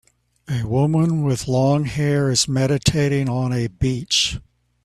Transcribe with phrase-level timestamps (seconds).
[0.49, 4.39] A woman with long hair is meditating on a beach.